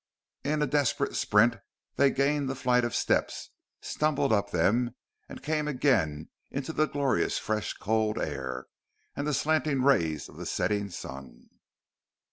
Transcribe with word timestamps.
In 0.43 0.63
a 0.63 0.65
desperate 0.65 1.15
sprint, 1.15 1.57
they 1.95 2.09
gained 2.09 2.49
the 2.49 2.55
flight 2.55 2.83
of 2.83 2.95
steps, 2.95 3.51
stumbled 3.81 4.33
up 4.33 4.49
them, 4.49 4.95
and 5.29 5.43
came 5.43 5.67
again 5.67 6.29
into 6.49 6.73
the 6.73 6.87
glorious 6.87 7.37
fresh 7.37 7.73
cold 7.73 8.17
air, 8.17 8.65
and 9.15 9.27
the 9.27 9.33
slanting 9.35 9.83
rays 9.83 10.27
of 10.27 10.37
the 10.37 10.47
setting 10.47 10.89
sun.... 10.89 11.51